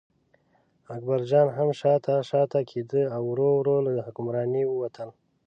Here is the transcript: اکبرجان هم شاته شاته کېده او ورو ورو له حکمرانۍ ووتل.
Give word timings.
اکبرجان 0.95 1.47
هم 1.57 1.69
شاته 1.79 2.15
شاته 2.29 2.59
کېده 2.69 3.01
او 3.15 3.21
ورو 3.31 3.49
ورو 3.59 3.75
له 3.85 3.91
حکمرانۍ 4.05 4.63
ووتل. 4.67 5.09